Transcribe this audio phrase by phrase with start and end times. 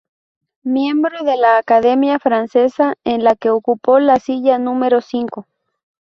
[0.63, 5.45] Miembro de la Academia Francesa en la que ocupó la silla número cinco.